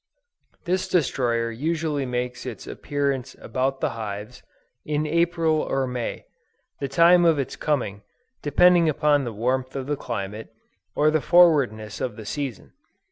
[0.65, 4.41] This destroyer usually makes its appearance about the hives,
[4.83, 6.25] in April or May;
[6.79, 8.01] the time of its coming,
[8.41, 10.51] depending upon the warmth of the climate,
[10.95, 12.73] or the forwardness of the season.